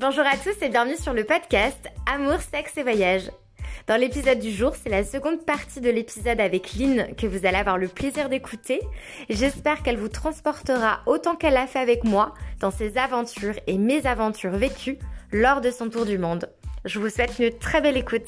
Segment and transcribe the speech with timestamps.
[0.00, 3.30] Bonjour à tous et bienvenue sur le podcast Amour, sexe et voyage.
[3.86, 7.58] Dans l'épisode du jour, c'est la seconde partie de l'épisode avec Lynn que vous allez
[7.58, 8.80] avoir le plaisir d'écouter.
[9.28, 14.06] J'espère qu'elle vous transportera autant qu'elle l'a fait avec moi dans ses aventures et mes
[14.06, 14.98] aventures vécues
[15.32, 16.48] lors de son tour du monde.
[16.86, 18.24] Je vous souhaite une très belle écoute.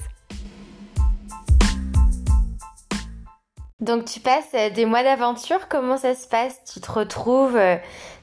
[3.83, 6.57] Donc tu passes euh, des mois d'aventure, comment ça se passe?
[6.73, 7.75] Tu te retrouves, euh,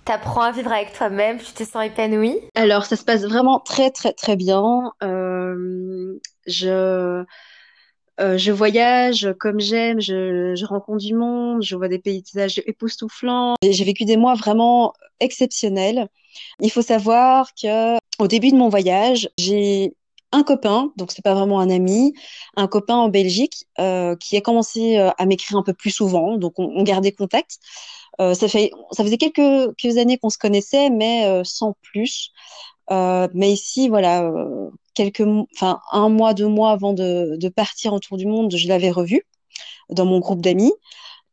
[0.06, 2.38] t'apprends à vivre avec toi-même, tu te sens épanouie?
[2.56, 4.94] Alors ça se passe vraiment très très très bien.
[5.04, 7.26] Euh, je
[8.18, 13.56] je voyage comme j'aime, je, je rencontre du monde, je vois des paysages époustouflants.
[13.62, 16.08] J'ai vécu des mois vraiment exceptionnels.
[16.62, 19.94] Il faut savoir que au début de mon voyage, j'ai
[20.32, 22.14] un copain, donc c'est pas vraiment un ami,
[22.56, 26.38] un copain en Belgique euh, qui a commencé euh, à m'écrire un peu plus souvent,
[26.38, 27.58] donc on, gardait contact.
[28.22, 32.32] Euh, ça fait, ça faisait quelques, quelques années qu'on se connaissait, mais euh, sans plus.
[32.92, 34.32] Euh, mais ici, voilà,
[34.94, 35.24] quelques,
[35.56, 38.92] enfin un mois, deux mois avant de, de partir en tour du monde, je l'avais
[38.92, 39.24] revu
[39.90, 40.74] dans mon groupe d'amis.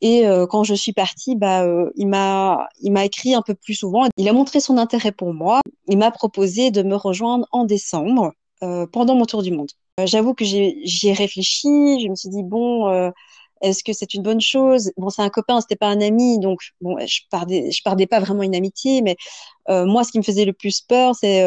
[0.03, 1.67] Et quand je suis partie, bah,
[1.97, 4.07] il m'a, il m'a écrit un peu plus souvent.
[4.19, 5.61] Il a montré son intérêt pour moi.
[5.89, 9.71] Il m'a proposé de me rejoindre en décembre euh, pendant mon tour du monde.
[10.01, 11.69] Euh, j'avoue que j'y ai réfléchi,
[12.03, 13.11] je me suis dit bon, euh,
[13.63, 14.93] est-ce que c'est une bonne chose?
[14.97, 18.43] Bon, c'est un copain, c'était pas un ami, donc bon, je perdais, je pas vraiment
[18.43, 19.17] une amitié, mais
[19.69, 21.43] moi, ce qui me faisait le plus peur, c'est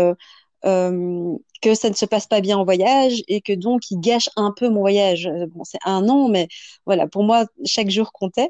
[0.63, 4.51] que ça ne se passe pas bien en voyage et que donc il gâche un
[4.51, 5.29] peu mon voyage.
[5.53, 6.47] Bon, c'est un an, mais
[6.85, 8.49] voilà, pour moi, chaque jour comptait.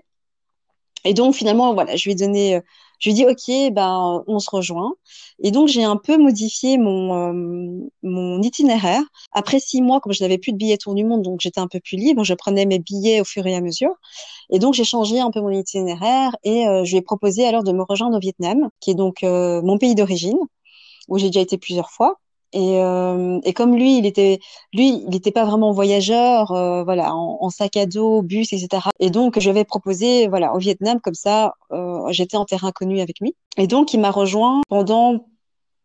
[1.03, 2.61] Et donc finalement, voilà, je lui ai donné
[2.99, 4.93] je lui dis ok, ben on se rejoint.
[5.41, 9.01] Et donc j'ai un peu modifié mon euh, mon itinéraire.
[9.31, 11.67] Après six mois, comme je n'avais plus de billets tour du monde, donc j'étais un
[11.67, 13.93] peu plus libre, je prenais mes billets au fur et à mesure.
[14.49, 17.63] Et donc j'ai changé un peu mon itinéraire et euh, je lui ai proposé alors
[17.63, 20.39] de me rejoindre au Vietnam, qui est donc euh, mon pays d'origine,
[21.07, 22.17] où j'ai déjà été plusieurs fois.
[22.51, 24.39] Et, euh, et comme lui, il était,
[24.73, 28.89] lui, il n'était pas vraiment voyageur, euh, voilà, en, sac à dos, bus, etc.
[28.99, 33.01] Et donc, je vais proposer, voilà, au Vietnam, comme ça, euh, j'étais en terrain connu
[33.01, 33.35] avec lui.
[33.57, 35.27] Et donc, il m'a rejoint pendant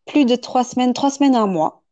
[0.05, 1.83] plus de trois semaines, trois semaines à un mois.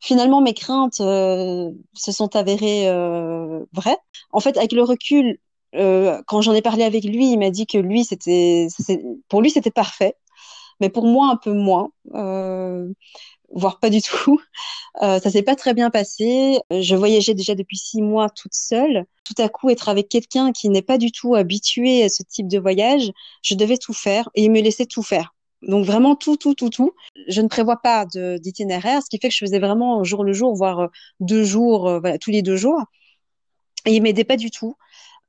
[0.00, 3.98] Finalement, mes craintes euh, se sont avérées euh, vraies.
[4.32, 5.38] En fait, avec le recul,
[5.72, 8.66] quand j'en ai parlé avec lui, il m'a dit que lui, c'était,
[9.28, 10.16] pour lui, c'était parfait
[10.80, 11.90] mais pour moi un peu moins.
[13.50, 14.40] Euh, voire pas du tout.
[15.02, 16.58] Euh, ça s'est pas très bien passé.
[16.72, 19.06] Je voyageais déjà depuis six mois toute seule.
[19.22, 22.48] Tout à coup, être avec quelqu'un qui n'est pas du tout habitué à ce type
[22.48, 23.12] de voyage,
[23.42, 25.32] je devais tout faire et il me laissait tout faire.
[25.62, 26.92] Donc vraiment tout, tout, tout, tout.
[27.28, 30.54] Je ne prévois pas d'itinéraire, ce qui fait que je faisais vraiment jour le jour,
[30.54, 30.88] voire
[31.20, 32.82] deux jours, euh, voilà, tous les deux jours.
[33.86, 34.76] Et il m'aidait pas du tout.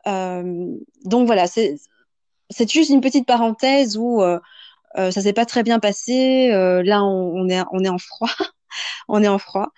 [0.08, 1.78] Euh, donc voilà, c'est
[2.50, 4.40] c'est juste une petite parenthèse où euh,
[4.98, 6.52] euh, ça s'est pas très bien passé.
[6.52, 8.30] Euh, là, on, est on est en froid,
[9.08, 9.70] on est en froid.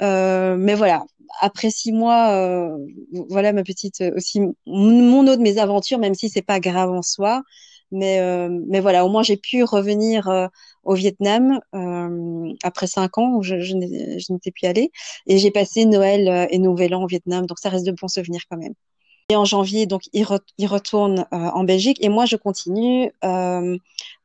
[0.00, 1.04] Euh, mais voilà,
[1.40, 2.76] après six mois,
[3.28, 7.42] voilà ma petite aussi mon autre mes aventures, même si c'est pas grave en soi.
[7.90, 8.20] Mais
[8.68, 10.50] mais voilà, au moins j'ai pu revenir
[10.84, 11.60] au Vietnam
[12.62, 13.74] après cinq ans où je, je
[14.32, 14.90] n'étais plus allée
[15.26, 18.42] et j'ai passé Noël et Nouvel An au Vietnam, donc ça reste de bons souvenirs
[18.50, 18.74] quand même.
[19.30, 23.12] Et en janvier, donc, il, retourne euh, en Belgique et moi, je continue.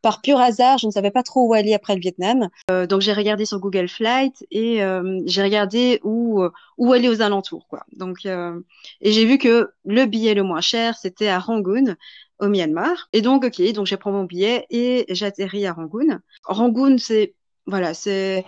[0.03, 2.49] Euh, par pur hasard, je ne savais pas trop où aller après le Vietnam.
[2.69, 4.81] Euh, donc, j'ai regardé sur Google Flight et
[5.25, 6.43] j'ai regardé où,
[6.77, 7.67] où aller aux alentours.
[7.67, 7.85] Quoi.
[7.93, 11.95] Donc, et j'ai vu que le billet le moins cher, c'était à Rangoon,
[12.39, 13.09] au Myanmar.
[13.13, 16.19] Et donc, ok, donc j'ai pris mon billet et j'atterris à Rangoon.
[16.45, 17.33] Rangoon, c'est
[17.65, 18.45] voilà, c'est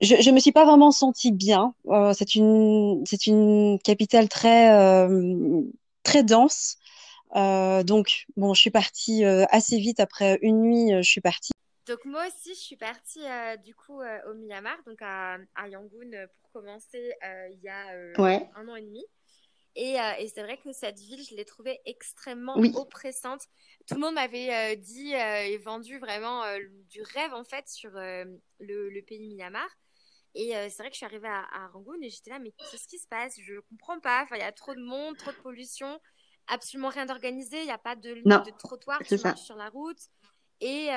[0.00, 1.74] je, je me suis pas vraiment sentie bien.
[1.88, 5.62] Euh, c'est une c'est une capitale très euh,
[6.02, 6.76] très dense.
[7.34, 10.90] Euh, donc bon, je suis partie euh, assez vite après une nuit.
[11.02, 11.52] Je suis partie.
[11.86, 13.24] Donc moi aussi, je suis partie
[13.64, 16.10] du coup au Myanmar, donc à, à Yangon
[16.40, 17.12] pour commencer
[17.52, 17.86] il y a
[18.56, 19.04] un an et demi.
[19.76, 23.42] Et, et c'est vrai que cette ville, je l'ai trouvée extrêmement oppressante.
[23.86, 26.42] Tout le monde m'avait dit et vendu vraiment
[26.88, 29.68] du rêve en fait sur le, le, pays Myanmar.
[30.36, 32.86] Et euh, c'est vrai que je suis arrivée à, Rangoon et j'étais là, mais qu'est-ce
[32.86, 33.40] qui se passe?
[33.40, 34.22] Je comprends pas.
[34.22, 35.98] Enfin, il y a trop de monde, trop de pollution,
[36.48, 37.58] absolument rien d'organisé.
[37.60, 40.00] Il n'y a pas de de trottoir, tu marches sur la route.
[40.60, 40.88] Et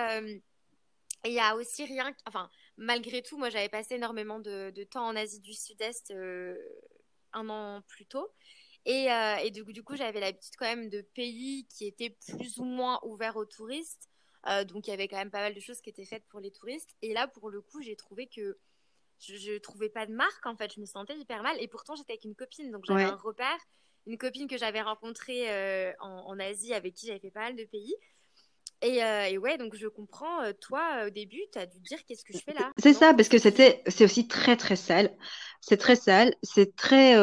[1.25, 2.13] il y a aussi rien.
[2.27, 6.57] Enfin, malgré tout, moi, j'avais passé énormément de, temps en Asie du Sud-Est euh,
[7.33, 8.29] un an plus tôt.
[8.85, 9.07] Et,
[9.43, 12.99] et du, du, coup, j'avais l'habitude quand même de pays qui étaient plus ou moins
[13.03, 14.09] ouverts aux touristes.
[14.67, 16.51] donc, il y avait quand même pas mal de choses qui étaient faites pour les
[16.51, 16.95] touristes.
[17.01, 18.57] Et là, pour le coup, j'ai trouvé que
[19.19, 21.95] je, ne trouvais pas de marque en fait, je me sentais hyper mal et pourtant
[21.95, 23.59] j'étais avec une copine donc j'avais un repère,
[24.07, 27.63] une copine que j'avais rencontrée euh, en, Asie avec qui j'avais fait pas mal de
[27.65, 27.93] pays
[28.81, 28.99] Et,
[29.31, 32.39] et, ouais, donc je comprends, toi, au début, tu as dû dire qu'est-ce que je
[32.39, 35.15] fais là C'est ça, parce que c'était, c'est aussi très, très sale.
[35.61, 37.15] C'est très sale, c'est très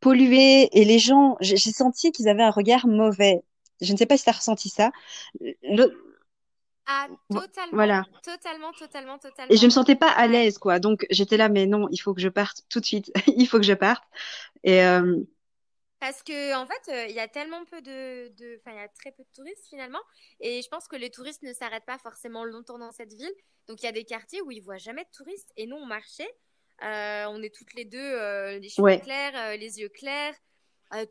[0.00, 0.68] pollué.
[0.72, 3.42] Et les gens, j'ai senti qu'ils avaient un regard mauvais.
[3.80, 4.90] Je ne sais pas si tu as ressenti ça.
[5.40, 6.12] Le,
[6.86, 7.72] ah, totalement.
[7.72, 8.04] Voilà.
[8.22, 9.52] Totalement, totalement, totalement.
[9.52, 10.78] Et je me sentais pas à l'aise, quoi.
[10.78, 13.12] Donc, j'étais là, mais non, il faut que je parte tout de suite.
[13.36, 14.04] il faut que je parte.
[14.64, 14.82] Et.
[14.82, 15.18] Euh...
[16.02, 18.26] Parce que, en fait, euh, il y a tellement peu de.
[18.58, 20.00] Enfin, il y a très peu de touristes finalement.
[20.40, 23.32] Et je pense que les touristes ne s'arrêtent pas forcément longtemps dans cette ville.
[23.68, 25.52] Donc, il y a des quartiers où ils voient jamais de touristes.
[25.56, 26.28] Et nous, on marchait.
[26.82, 30.34] Euh, on est toutes les deux, euh, les cheveux clairs, les yeux clairs.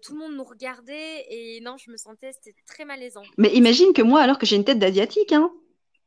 [0.01, 3.23] tout le monde nous regardait et non, je me sentais, c'était très malaisant.
[3.37, 5.53] Mais imagine que moi, alors que j'ai une tête d'asiatique, hein,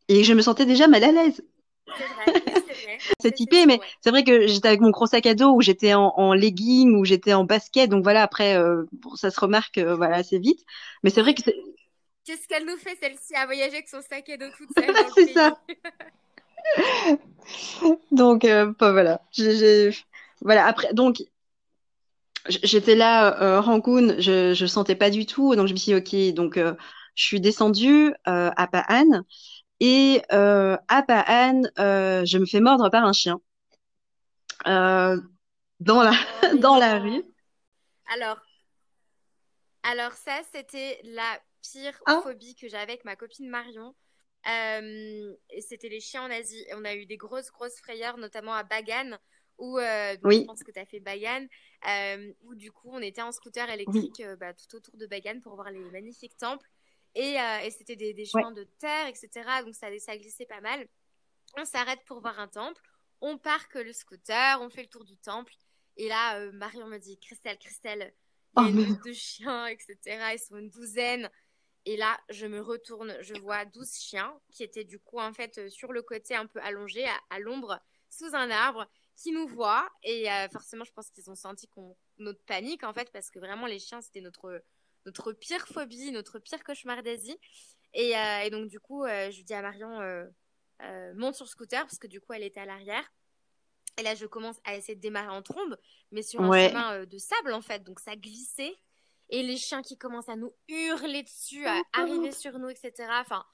[0.08, 1.42] et je me sentais déjà mal à l'aise.
[1.86, 2.98] C'est vrai, c'est vrai.
[3.20, 5.94] c'est typé, mais c'est vrai que j'étais avec mon gros sac à dos, où j'étais
[5.94, 8.84] en, en legging, où j'étais en basket, donc voilà, après, euh,
[9.16, 10.64] ça se remarque euh, voilà, assez vite.
[11.02, 11.56] Mais c'est vrai que c'est...
[12.24, 15.32] Qu'est-ce qu'elle nous fait, celle-ci, à voyager avec son sac à dos toute seule C'est
[15.32, 15.58] ça.
[18.10, 19.20] donc, euh, bah, voilà.
[19.32, 19.90] J'ai,
[20.40, 21.22] voilà, après, donc,
[22.48, 26.30] j'étais là, euh, Rangoon, je, je sentais pas du tout, donc je me suis dit,
[26.30, 29.22] ok, donc, je suis descendue à Pa'an.
[29.86, 33.38] Et euh, à Pa'an, euh, je me fais mordre par un chien
[34.66, 35.20] euh,
[35.78, 37.22] dans la oh, dans la rue.
[38.06, 38.40] Alors,
[39.82, 42.22] alors ça, c'était la pire ah.
[42.22, 43.94] phobie que j'avais avec ma copine Marion.
[45.60, 46.64] c'était les chiens en Asie.
[46.72, 49.18] On a eu des grosses, grosses frayeurs, notamment à Bagan,
[49.58, 49.78] où
[50.22, 50.38] oui.
[50.40, 51.46] je pense que tu as fait Bagan,
[52.44, 55.70] où du coup on était en scooter électrique bah, tout autour de Bagan pour voir
[55.70, 56.70] les magnifiques temples.
[57.16, 59.28] Euh, et, c'était des, des chemins de terre, etc.
[59.64, 60.86] Donc ça, ça glissait pas mal.
[61.56, 62.82] On s'arrête pour voir un temple.
[63.20, 65.54] On parque le scooter, on fait le tour du temple.
[65.96, 68.12] Et là, euh, Marion me dit Christelle, Christelle,
[68.56, 69.96] il y a oh, une de chiens, etc.
[70.34, 71.30] Ils sont une douzaine.
[71.84, 75.58] Et là, je me retourne, je vois 12 chiens qui étaient du coup en fait
[75.58, 77.78] euh, sur le côté un peu allongé, à, l'ombre,
[78.10, 79.88] sous un arbre, qui nous voient.
[80.02, 83.66] Et forcément, je pense qu'ils ont senti qu'on, notre panique en fait, parce que vraiment
[83.66, 84.60] les chiens, c'était notre
[85.06, 87.38] notre pire phobie, notre pire cauchemar d'Asie.
[87.94, 91.82] Et, euh, donc, du coup, euh, je dis à Marion, euh, monte sur le scooter,
[91.82, 93.04] parce que du coup, elle était à l'arrière.
[93.96, 95.76] Et là, je commence à essayer de démarrer en trombe,
[96.10, 97.84] mais sur un chemin de sable, en fait.
[97.84, 98.76] Donc, ça glissait.
[99.30, 102.92] Et les chiens qui commencent à nous hurler dessus, à arriver sur nous, etc.
[103.20, 103.44] Enfin,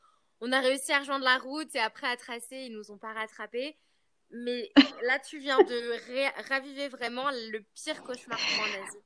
[0.40, 3.12] on a réussi à rejoindre la route et après à tracer, ils nous ont pas
[3.12, 3.78] rattrapés.
[4.30, 4.72] Mais
[5.02, 8.98] là, tu viens de raviver vraiment le pire cauchemar pour en Asie.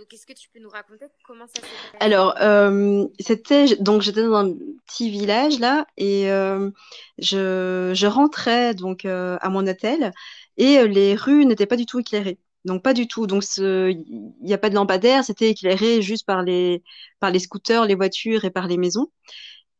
[0.00, 1.96] Donc, est-ce que tu peux nous raconter comment ça s'est passé?
[2.00, 4.54] Alors, euh, c'était donc j'étais dans un
[4.86, 6.70] petit village là et euh,
[7.18, 10.12] je, je, rentrais donc euh, à mon hôtel
[10.56, 12.38] et les rues n'étaient pas du tout éclairées.
[12.64, 13.26] Donc pas du tout.
[13.26, 16.82] Donc il n'y a pas de lampadaire, c'était éclairé juste par les
[17.18, 19.12] par les scooters, les voitures et par les maisons.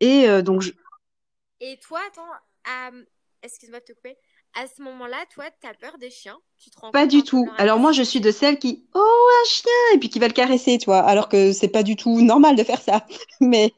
[0.01, 0.73] Et donc je...
[1.61, 2.93] Et toi, attends,
[3.43, 4.19] excuse-moi de te couper
[4.55, 6.39] à ce moment-là, toi, tu as peur des chiens?
[6.59, 7.49] Tu te rends Pas du tout.
[7.57, 10.33] Alors moi, je suis de celles qui oh un chien et puis qui va le
[10.33, 13.07] caresser, tu vois, alors que c'est pas du tout normal de faire ça.
[13.41, 13.73] Mais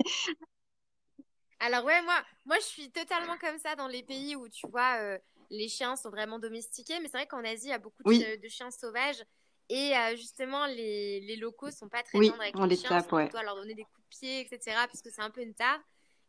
[1.61, 2.15] alors ouais, moi,
[2.45, 5.19] moi, je suis totalement comme ça dans les pays où tu vois euh,
[5.51, 8.49] les chiens sont vraiment domestiqués, mais c'est vrai qu'en Asie, il y a beaucoup de,
[8.49, 9.23] chiens sauvages.
[9.69, 12.89] Et euh, justement, les, les, locaux sont pas très oui, avec on les, les chiens.
[12.89, 13.31] Tape, ouais.
[13.45, 14.77] leur donner des coups de pied, etc.
[14.87, 15.79] Parce que c'est un peu une tare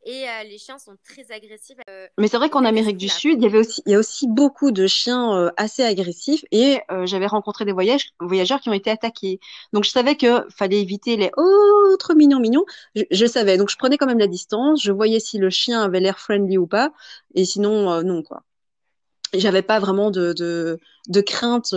[0.06, 1.78] et euh, les chiens sont très agressifs.
[1.90, 4.00] Euh, Mais c'est vrai qu'en Amérique du Sud, il y avait aussi, il y a
[4.00, 8.74] aussi beaucoup de chiens euh, assez agressifs et j'avais rencontré des voyages, voyageurs qui ont
[8.74, 9.40] été attaqués.
[9.72, 12.66] Donc je savais que fallait éviter les autres mignons mignons.
[12.96, 16.00] Je, savais, donc je prenais quand même la distance, je voyais si le chien avait
[16.00, 16.92] l'air friendly ou pas,
[17.36, 18.44] et sinon non quoi.
[19.34, 21.72] J'avais pas vraiment de, de, de crainte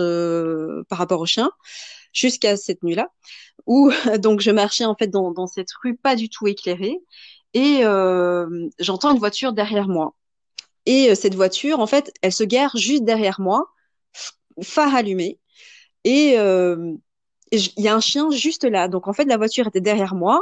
[0.89, 1.49] par rapport au chien
[2.13, 3.09] jusqu'à cette nuit-là
[3.65, 6.99] où donc je marchais en fait dans, dans cette rue pas du tout éclairée
[7.57, 10.13] et euh, j'entends une voiture derrière moi.
[10.85, 13.73] Et euh, cette voiture, en fait, elle se gare juste derrière moi,
[14.61, 15.39] phare allumé.
[16.03, 16.93] Et euh,
[17.51, 18.87] il y a un chien juste là.
[18.87, 20.39] Donc, en fait, la voiture était derrière moi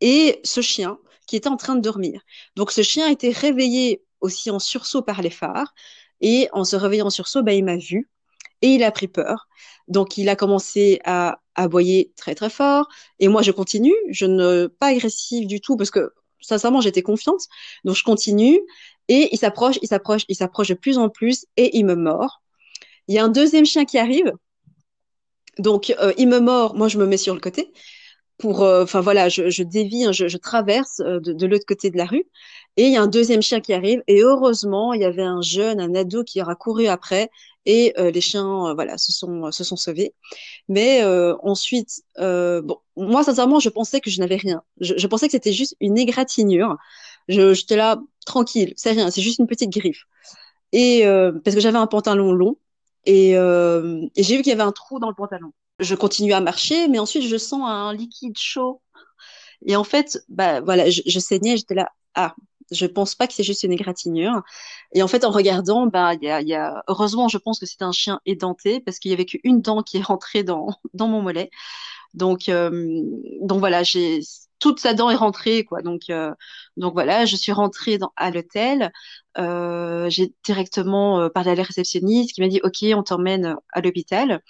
[0.00, 2.20] et ce chien qui était en train de dormir.
[2.54, 5.74] Donc, ce chien était réveillé aussi en sursaut par les phares.
[6.20, 8.08] Et en se réveillant en sursaut, bah, il m'a vu
[8.62, 9.48] et il a pris peur.
[9.88, 12.88] Donc, il a commencé à aboyer très très fort.
[13.18, 13.94] Et moi, je continue.
[14.10, 16.12] Je ne pas agressive du tout parce que
[16.44, 17.42] sincèrement, j'étais confiante.
[17.84, 18.60] Donc, je continue
[19.08, 22.42] et il s'approche, il s'approche, il s'approche de plus en plus et il me mord.
[23.08, 24.32] Il y a un deuxième chien qui arrive.
[25.58, 27.72] Donc, euh, il me mord, moi, je me mets sur le côté
[28.38, 31.90] pour, euh, enfin voilà, je, dévie, hein, je, je, traverse euh, de, de l'autre côté
[31.90, 32.24] de la rue,
[32.76, 35.40] et il y a un deuxième chien qui arrive, et heureusement, il y avait un
[35.40, 37.30] jeune, un ado qui aura couru après,
[37.66, 40.14] et euh, les chiens, voilà, se sont se sont sauvés.
[40.68, 41.04] Mais
[41.42, 44.62] ensuite, bon, moi sincèrement, je pensais que je n'avais rien.
[44.80, 46.76] Je, je pensais que c'était juste une égratignure.
[47.28, 50.04] j'étais là tranquille, c'est rien, c'est juste une petite griffe.
[50.72, 52.56] Et euh, parce que j'avais un pantalon long
[53.06, 55.52] et, euh, et j'ai vu qu'il y avait un trou dans le pantalon.
[55.78, 58.80] Je continue à marcher, mais ensuite je sens un liquide chaud.
[59.66, 62.34] Et en fait, bah voilà, je, je saignais, j'étais là, ah,
[62.70, 64.42] je pense pas que c'est juste une égratignure.
[64.94, 67.84] Et en fait, en regardant, bah, y a, y a, heureusement, je pense que c'était
[67.84, 71.22] un chien édenté parce qu'il y avait qu'une dent qui est rentrée dans, dans mon
[71.22, 71.50] mollet.
[72.14, 72.70] Donc, euh,
[73.42, 74.20] donc voilà, j'ai
[74.60, 75.82] toute sa dent est rentrée, quoi.
[75.82, 76.32] Donc, euh,
[76.76, 78.92] donc voilà, je suis rentrée dans, à l'hôtel.
[79.38, 83.80] Euh, j'ai directement euh, parlé à la réceptionniste qui m'a dit, OK, on t'emmène à
[83.80, 84.40] l'hôpital.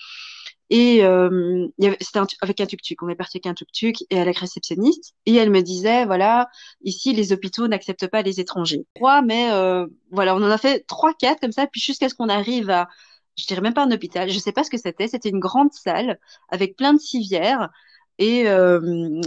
[0.70, 1.68] Et euh,
[2.00, 3.02] c'était avec un tuk-tuk.
[3.02, 5.14] On est parti avec un tuk-tuk et la réceptionniste.
[5.26, 6.48] Et elle me disait, voilà,
[6.82, 8.86] ici, les hôpitaux n'acceptent pas les étrangers.
[8.94, 12.14] Trois, mais euh, voilà, on en a fait trois, quatre comme ça, puis jusqu'à ce
[12.14, 12.88] qu'on arrive à,
[13.36, 15.08] je dirais même pas un hôpital, je sais pas ce que c'était.
[15.08, 16.18] C'était une grande salle
[16.48, 17.70] avec plein de civières
[18.18, 19.20] et euh,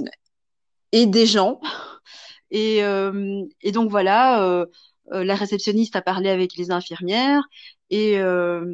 [0.91, 1.60] et des gens.
[2.51, 4.65] Et, euh, et donc voilà, euh,
[5.13, 7.44] euh, la réceptionniste a parlé avec les infirmières
[7.89, 8.65] et euh,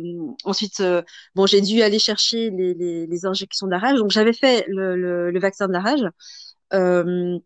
[0.44, 1.04] ensuite, euh,
[1.36, 4.00] bon, j'ai dû aller chercher les, injections de la rage.
[4.00, 6.06] Donc, j'avais fait le, vaccin de la rage.
[6.74, 7.38] Euh,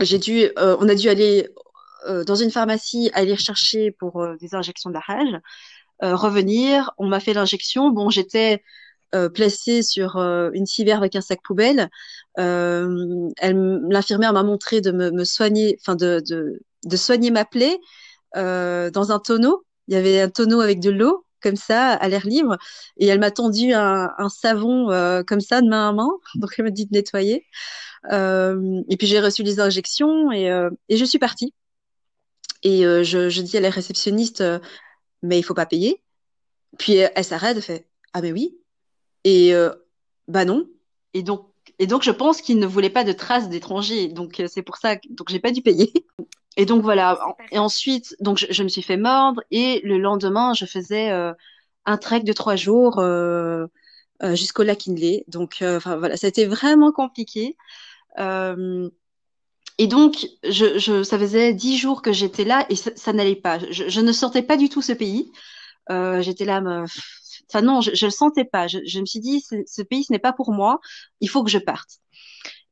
[0.00, 1.48] j'ai dû, on a dû aller
[2.26, 5.40] dans une pharmacie aller chercher pour des injections de la rage.
[6.00, 7.90] revenir, on m'a fait l'injection.
[7.90, 8.62] Bon, j'étais
[9.34, 11.90] placée sur une civière avec un sac poubelle.
[12.36, 17.78] l'infirmière m'a montré de me, soigner, enfin de soigner ma plaie
[18.34, 22.26] dans un tonneau il y avait un tonneau avec de l'eau, comme ça, à l'air
[22.26, 22.56] libre.
[22.96, 26.08] Et elle m'a tendu un, savon euh, comme ça, de main à main.
[26.36, 27.46] Donc, elle m'a dit de nettoyer.
[28.12, 31.54] Euh, et puis, j'ai reçu les injections et, euh, je suis partie.
[32.62, 34.42] Et je, dis à la réceptionniste,
[35.22, 36.02] mais il faut pas payer.
[36.78, 38.58] Puis, elle s'arrête, elle fait, ah ben oui.
[39.24, 39.52] Et
[40.28, 40.66] bah non.
[41.12, 41.46] Et donc,
[41.78, 44.08] et donc, je pense qu'il ne voulait pas de traces d'étrangers.
[44.08, 45.92] Donc, c'est pour ça que donc j'ai pas dû payer.
[46.56, 47.18] Et donc voilà.
[47.50, 51.32] Et ensuite, donc je, je, me suis fait mordre et le lendemain, je faisais euh,
[51.86, 53.66] un trek de trois jours euh,
[54.22, 55.24] euh, jusqu'au lac Inley.
[55.28, 57.56] Donc euh, enfin voilà, c'était vraiment compliqué.
[58.18, 58.88] Euh,
[59.78, 63.34] et donc, je, je, ça faisait dix jours que j'étais là et ça, ça n'allait
[63.34, 63.58] pas.
[63.70, 65.32] Je, je, ne sentais pas du tout ce pays.
[66.20, 66.84] j'étais là, me...
[67.50, 68.68] enfin non, je, je le sentais pas.
[68.68, 70.80] Je, je me suis dit, ce pays, ce n'est pas pour moi.
[71.20, 71.98] Il faut que je parte.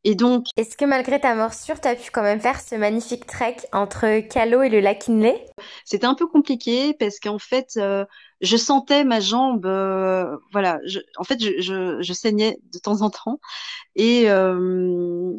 [0.05, 0.47] Et donc.
[0.57, 4.21] Est-ce que malgré ta morsure, tu as pu quand même faire ce magnifique trek entre
[4.29, 5.45] Calo et le lac Inlay
[5.85, 8.05] C'était un peu compliqué parce qu'en fait, euh,
[8.41, 13.03] je sentais ma jambe, euh, voilà, je, en fait, je, je, je, saignais de temps
[13.03, 13.39] en temps
[13.95, 15.33] et euh,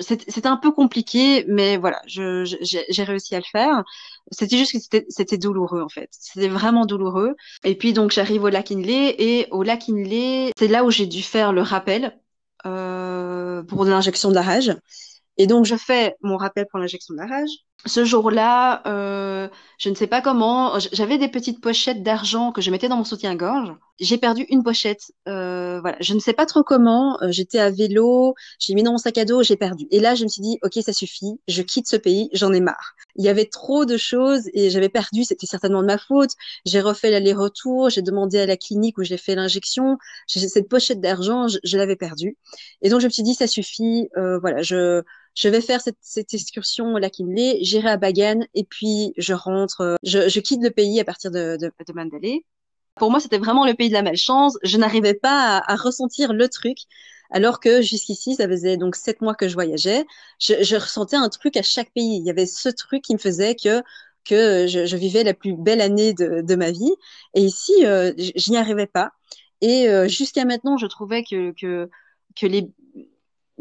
[0.00, 3.84] c'était un peu compliqué, mais voilà, j'ai réussi à le faire.
[4.30, 6.08] C'était juste que c'était douloureux en fait.
[6.10, 7.36] C'était vraiment douloureux.
[7.64, 11.06] Et puis donc j'arrive au lac Inlay et au lac Inlay, c'est là où j'ai
[11.06, 12.18] dû faire le rappel
[12.66, 13.27] euh,
[13.68, 14.74] pour l'injection de la rage.
[15.36, 17.50] Et donc, je fais mon rappel pour l'injection de la rage.
[17.86, 22.72] Ce jour-là, euh, je ne sais pas comment, j'avais des petites pochettes d'argent que je
[22.72, 23.72] mettais dans mon soutien-gorge.
[24.00, 25.12] J'ai perdu une pochette.
[25.28, 27.16] Euh, voilà, je ne sais pas trop comment.
[27.22, 29.86] Euh, j'étais à vélo, j'ai mis dans mon sac à dos, j'ai perdu.
[29.92, 31.40] Et là, je me suis dit, ok, ça suffit.
[31.46, 32.94] Je quitte ce pays, j'en ai marre.
[33.14, 35.22] Il y avait trop de choses et j'avais perdu.
[35.22, 36.30] C'était certainement de ma faute.
[36.66, 37.90] J'ai refait l'aller-retour.
[37.90, 39.98] J'ai demandé à la clinique où j'ai fait l'injection.
[40.26, 42.36] Cette pochette d'argent, je, je l'avais perdue.
[42.82, 44.08] Et donc, je me suis dit, ça suffit.
[44.16, 45.02] Euh, voilà, je
[45.34, 49.32] je vais faire cette, cette excursion au lac Inle, j'irai à Bagan et puis je
[49.34, 52.44] rentre, euh, je, je quitte le pays à partir de, de, de Mandalay.
[52.96, 54.58] Pour moi, c'était vraiment le pays de la malchance.
[54.64, 56.78] Je n'arrivais pas à, à, ressentir le truc,
[57.30, 60.04] alors que jusqu'ici, ça faisait donc sept mois que je voyageais.
[60.40, 62.16] Je, je, ressentais un truc à chaque pays.
[62.16, 63.82] Il y avait ce truc qui me faisait que
[64.24, 66.92] que je, je vivais la plus belle année de, de ma vie.
[67.34, 69.12] Et ici, euh, je n'y arrivais pas.
[69.60, 71.88] Et euh, jusqu'à maintenant, je trouvais que que
[72.36, 72.68] que les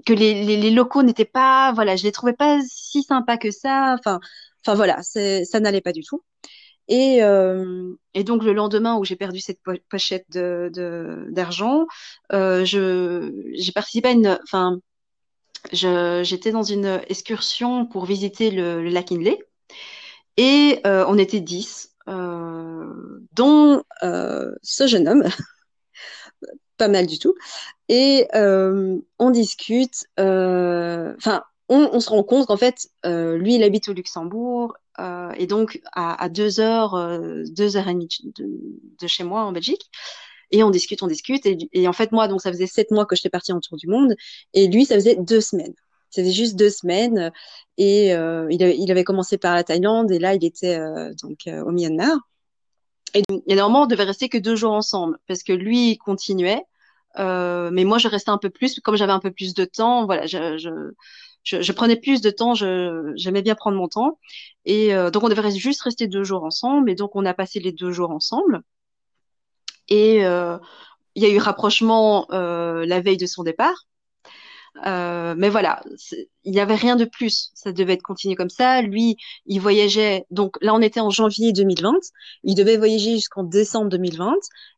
[0.06, 3.96] que les, les, locaux n'étaient pas, voilà, je les trouvais pas si sympas que ça.
[3.98, 4.20] Enfin,
[4.66, 6.24] enfin voilà, ça n'allait pas du tout.
[6.88, 11.86] Et, euh, et donc le lendemain où j'ai perdu cette pochette de d'argent,
[12.32, 14.80] euh, j'ai participé à une, enfin,
[15.74, 19.38] j'étais dans une excursion pour visiter le, le lac Inlay
[20.38, 25.24] et euh, on était dix, euh, dont ce jeune homme
[26.78, 27.36] pas mal du tout.
[27.90, 33.56] Et euh, on discute, euh, enfin, on, on, se rend compte qu'en fait, euh, lui,
[33.56, 37.94] il habite au Luxembourg, euh, et donc à, à, deux heures, euh, deux heures et
[37.94, 38.60] demie de,
[39.00, 39.90] de, chez moi en Belgique.
[40.52, 43.16] Et on discute, on discute, et, en fait, moi, donc ça faisait sept mois que
[43.16, 44.16] j'étais partie en tour du monde,
[44.54, 45.74] et lui, ça faisait deux semaines.
[46.10, 47.32] C'était juste deux semaines,
[47.78, 50.80] et euh, il, avait, il, avait, commencé par la Thaïlande, et là, il était
[51.22, 52.18] donc au Myanmar.
[53.14, 56.64] Et, et normalement, on devait rester que deux jours ensemble, parce que lui, il continuait.
[57.20, 60.06] Euh, mais moi, je restais un peu plus, comme j'avais un peu plus de temps,
[60.06, 60.92] voilà, je, je,
[61.62, 64.20] je, prenais plus de temps, j'aimais bien prendre mon temps.
[64.66, 66.90] Et euh, donc on devait juste rester deux jours ensemble.
[66.92, 68.62] Et donc on a passé les deux jours ensemble.
[69.90, 70.58] Et euh,
[71.16, 73.88] il y a eu rapprochement euh, la veille de son départ.
[74.86, 75.82] Euh, mais voilà,
[76.44, 77.52] il n'y avait rien de plus.
[77.54, 78.82] Ça devait être continué comme ça.
[78.82, 80.26] Lui, il voyageait.
[80.30, 81.96] Donc là, on était en janvier 2020.
[82.44, 84.34] Il devait voyager jusqu'en décembre 2020.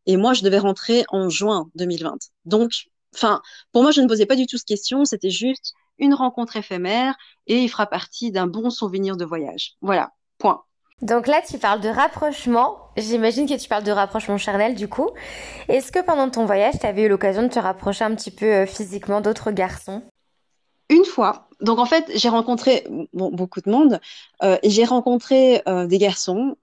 [0.06, 2.18] Et moi, je devais rentrer en juin 2020.
[2.46, 2.72] Donc,
[3.14, 3.42] enfin,
[3.72, 5.06] pour moi, je ne posais pas du tout cette question.
[5.06, 7.16] C'était juste une rencontre éphémère
[7.48, 9.74] et il fera partie d'un bon souvenir de voyage.
[9.82, 10.64] Voilà, point.
[11.02, 12.78] Donc là, tu parles de rapprochement.
[12.98, 15.10] J'imagine que tu parles de rapprochement charnel du coup.
[15.70, 18.46] Est-ce que pendant ton voyage, tu avais eu l'occasion de te rapprocher un petit peu
[18.46, 20.02] euh, physiquement d'autres garçons?
[20.90, 21.48] Une fois.
[21.62, 24.00] Donc en fait, j'ai rencontré beaucoup de monde
[24.44, 26.56] euh, et j'ai rencontré euh, des garçons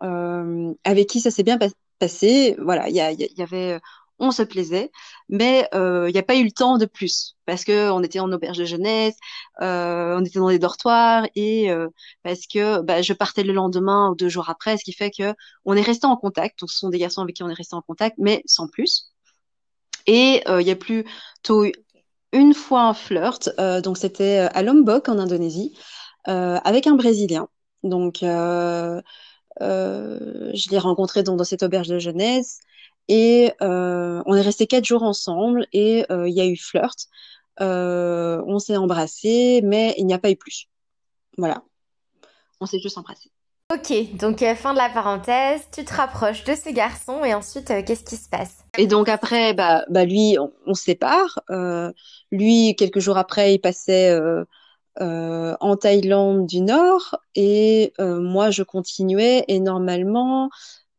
[0.84, 1.58] avec qui ça s'est bien
[1.98, 2.56] passé.
[2.58, 3.78] Voilà, il y, y, avait
[4.18, 4.90] on se plaisait,
[5.28, 8.20] mais il euh, n'y a pas eu le temps de plus parce que on était
[8.20, 9.16] en auberge de jeunesse,
[9.61, 11.88] euh, on était dans des dortoirs et euh,
[12.23, 15.35] parce que bah, je partais le lendemain ou deux jours après, ce qui fait que
[15.64, 16.61] on est resté en contact.
[16.61, 19.12] Donc ce sont des garçons avec qui on est resté en contact, mais sans plus.
[20.06, 21.64] Et il y a plutôt
[22.32, 23.50] une fois un flirt,
[23.82, 25.76] donc c'était à Lombok en Indonésie,
[26.25, 27.49] avec un Brésilien.
[27.82, 29.02] Donc je
[29.61, 32.61] l'ai rencontré dans cette auberge de jeunesse.
[33.08, 37.06] Et euh, on est resté quatre jours ensemble et euh, il y a eu flirt.
[37.60, 40.68] Euh, on s'est embrassé, mais il n'y a pas eu plus.
[41.38, 41.62] Voilà.
[42.60, 43.30] On s'est juste embrassé.
[43.72, 48.04] Ok, donc fin de la parenthèse, tu te rapproches de ce garçon et ensuite qu'est-ce
[48.04, 48.58] qui se passe?
[48.78, 50.36] Et donc après, bah, bah lui,
[50.66, 51.40] on, se sépare.
[52.30, 54.16] lui, quelques jours après, il passait
[55.00, 60.48] en Thaïlande du Nord et moi, je continuais et normalement,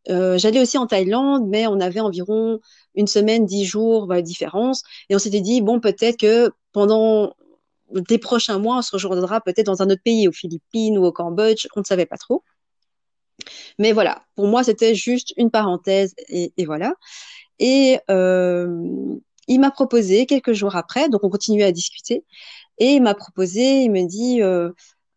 [0.09, 2.59] euh, j'allais aussi en Thaïlande, mais on avait environ
[2.95, 4.83] une semaine, dix jours de différence.
[5.09, 7.33] Et on s'était dit, bon, peut-être que pendant
[7.91, 11.11] des prochains mois, on se rejoindra peut-être dans un autre pays, aux Philippines ou au
[11.11, 12.43] Cambodge, on ne savait pas trop.
[13.79, 16.93] Mais voilà, pour moi, c'était juste une parenthèse et, voilà.
[17.59, 19.15] Et euh,
[19.47, 22.23] il m'a proposé quelques jours après, donc on continuait à discuter,
[22.79, 24.71] et il m'a proposé, il me dit, euh,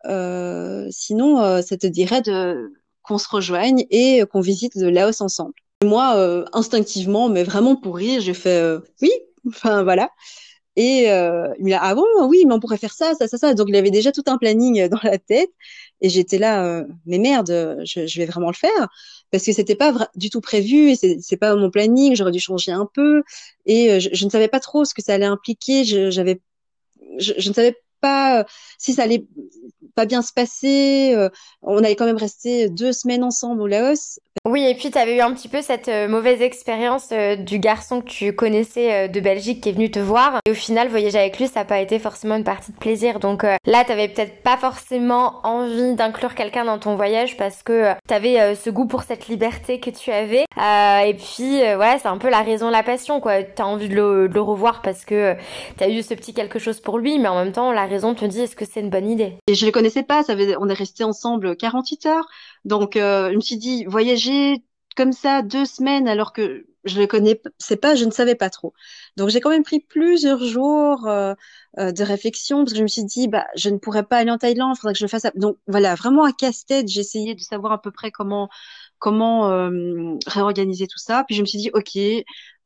[0.06, 5.54] euh, sinon, ça te dirait de qu'on se rejoigne et qu'on visite le Laos ensemble.
[5.82, 9.10] moi, euh, instinctivement, mais vraiment pour rire, j'ai fait euh, oui,
[9.48, 10.10] enfin voilà.
[10.76, 13.38] Et euh, il m'a dit ah bon, oui, mais on pourrait faire ça, ça, ça,
[13.38, 13.54] ça.
[13.54, 15.50] Donc il avait déjà tout un planning dans la tête.
[16.00, 18.88] Et j'étais là, mais merde, je, vais vraiment le faire
[19.30, 22.16] parce que c'était pas du tout prévu et c'est pas mon planning.
[22.16, 23.22] J'aurais dû changer un peu
[23.66, 25.84] et je, ne savais pas trop ce que ça allait impliquer.
[25.84, 26.40] J'avais,
[27.18, 28.46] je, ne savais pas
[28.78, 29.26] si ça allait
[29.94, 31.12] pas bien se passer.
[31.14, 31.28] Euh,
[31.62, 34.18] on allait quand même rester deux semaines ensemble au Laos.
[34.46, 37.58] Oui, et puis tu avais eu un petit peu cette euh, mauvaise expérience euh, du
[37.58, 40.38] garçon que tu connaissais de Belgique qui est venu te voir.
[40.46, 43.20] Et au final, voyager avec lui, ça n'a pas été forcément une partie de plaisir.
[43.20, 47.92] Donc là, tu avais peut-être pas forcément envie d'inclure quelqu'un dans ton voyage parce que
[48.08, 50.44] tu avais ce goût pour cette liberté que tu avais.
[51.06, 53.42] et puis, ouais, c'est un peu la raison, la passion, quoi.
[53.42, 55.34] Tu as envie de le, de le, revoir parce que
[55.76, 58.14] tu as eu ce petit quelque chose pour lui, mais en même temps, la raison
[58.14, 59.34] te dit est-ce que c'est une bonne idée?
[59.46, 60.22] Et je le connaissais pas,
[60.58, 62.28] on est resté ensemble 48 heures.
[62.66, 64.62] Donc, euh, je me suis dit, voyager
[64.94, 68.50] comme ça deux semaines alors que je le connais c'est pas, je ne savais pas
[68.50, 68.74] trop.
[69.16, 71.32] Donc, j'ai quand même pris plusieurs jours euh,
[71.78, 74.30] euh, de réflexion parce que je me suis dit, bah, je ne pourrais pas aller
[74.30, 75.26] en Thaïlande, il faudrait que je le fasse.
[75.36, 78.50] Donc, voilà, vraiment à casse-tête, essayé de savoir à peu près comment
[78.98, 79.48] comment
[80.26, 81.24] réorganiser tout ça.
[81.24, 81.98] Puis je me suis dit, ok,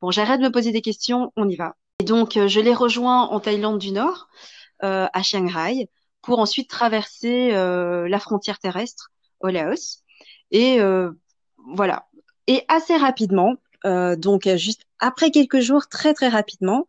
[0.01, 1.75] bon, j'arrête de me poser des questions, on y va.
[2.01, 4.27] Et donc, je l'ai rejoint en Thaïlande du Nord,
[4.81, 5.89] à Chiang Rai
[6.25, 10.03] pour ensuite traverser euh, la frontière terrestre au Laos.
[10.51, 11.11] Et euh,
[11.57, 12.07] voilà.
[12.47, 16.87] Et assez rapidement, euh, donc juste après quelques jours, très très rapidement,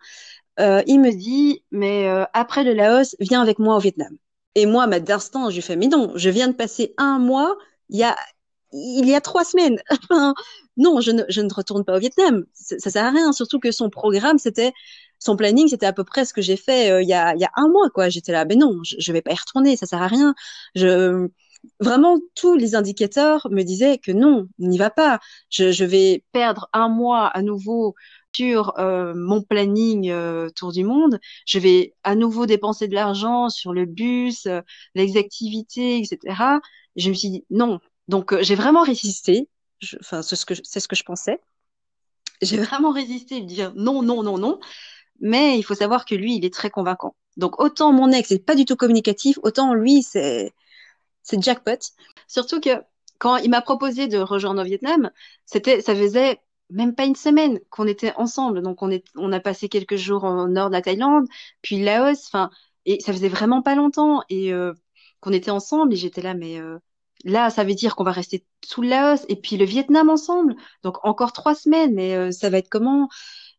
[0.58, 4.16] il me dit, mais après le Laos, viens avec moi au Vietnam.
[4.54, 7.58] Et moi, ma d'instant, je lui fais, mais non, je viens de passer un mois,
[7.90, 8.16] il y a,
[8.72, 9.78] il y a trois semaines.
[10.78, 12.46] non, je ne, je ne retourne pas au Vietnam.
[12.54, 14.72] Ça, ça sert à rien, surtout que son programme, c'était
[15.26, 17.68] son planning, c'était à peu près ce que j'ai fait euh, il, y a, un
[17.68, 18.08] mois, quoi.
[18.08, 20.34] J'étais là, ben non, je, je vais pas y retourner, ça sert à rien.
[20.74, 21.28] Je,
[21.80, 25.20] vraiment, tous les indicateurs me disaient que non, n'y va pas.
[25.50, 27.94] Je, vais perdre un mois à nouveau
[28.34, 31.18] sur euh, mon planning euh, tour du monde.
[31.46, 34.46] Je vais à nouveau dépenser de l'argent sur le bus,
[34.94, 36.60] les activités, etc.
[36.96, 37.80] je me suis dit non.
[38.08, 39.48] Donc j'ai vraiment résisté.
[40.00, 41.40] Enfin, c'est ce que c'est ce que je pensais.
[42.42, 44.60] J'ai vraiment résisté, de dire non, non, non, non
[45.20, 47.14] mais il faut savoir que lui, il est très convaincant.
[47.36, 50.52] Donc autant mon ex n'est pas du tout communicatif, autant lui, c'est
[51.40, 51.78] jackpot.
[52.28, 52.70] Surtout que
[53.18, 55.10] quand il m'a proposé de rejoindre au Vietnam,
[55.44, 58.62] c'était ça faisait même pas une semaine qu'on était ensemble.
[58.62, 61.26] Donc on a passé quelques jours au nord de la Thaïlande,
[61.62, 62.26] puis Laos.
[62.26, 62.50] Enfin,
[62.84, 64.52] Et ça faisait vraiment pas longtemps et
[65.20, 66.60] qu'on était ensemble et j'étais là, mais
[67.24, 70.56] là, ça veut dire qu'on va rester sous le Laos et puis le Vietnam ensemble.
[70.82, 73.08] Donc encore trois semaines, mais ça va être comment?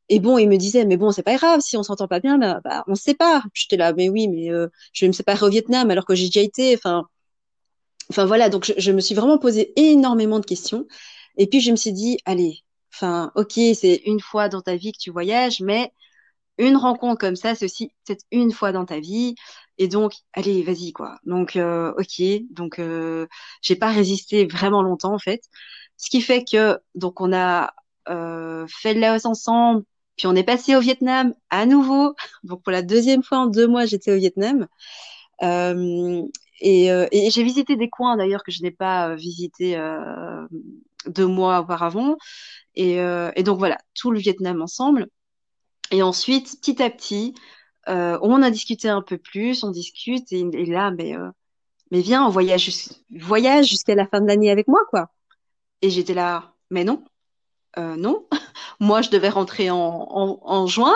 [0.09, 2.37] Et bon, il me disait, mais bon, c'est pas grave, si on s'entend pas bien,
[2.37, 3.45] bah, bah on se sépare.
[3.53, 4.47] J'étais là, mais oui, mais
[4.93, 6.75] je vais me séparer au Vietnam alors que j'ai déjà été.
[6.75, 7.05] Enfin,
[8.09, 10.87] enfin voilà, donc je, je, me suis vraiment posé énormément de questions.
[11.37, 12.59] Et puis je me suis dit, allez,
[12.93, 15.91] enfin, ok, c'est une fois dans ta vie que tu voyages, mais
[16.57, 19.35] une rencontre comme ça, c'est aussi peut-être une fois dans ta vie.
[19.77, 21.19] Et donc, allez, vas-y quoi.
[21.25, 22.21] Donc, euh, ok.
[22.51, 23.27] Donc, euh,
[23.61, 25.41] j'ai pas résisté vraiment longtemps en fait.
[25.97, 27.73] Ce qui fait que donc on a
[28.09, 29.83] euh, fait le Laos ensemble,
[30.17, 32.15] puis on est passé au Vietnam à nouveau.
[32.43, 34.67] Donc pour la deuxième fois en deux mois, j'étais au Vietnam.
[35.43, 36.23] Euh,
[36.59, 39.79] et, euh, et j'ai visité des coins d'ailleurs que je n'ai pas visité
[41.05, 42.17] deux mois auparavant.
[42.75, 42.97] Et,
[43.43, 45.07] donc voilà, tout le Vietnam ensemble.
[45.91, 47.33] Et ensuite, petit à petit,
[47.89, 51.29] euh, on a discuté un peu plus, on discute, et, là, mais, euh,
[51.91, 55.09] mais viens, on voyage, voyage jusqu'à la fin de l'année avec moi, quoi.
[55.81, 57.03] Et j'étais là, mais non,
[57.77, 58.25] euh, non,
[58.79, 60.95] moi je devais rentrer en, juin,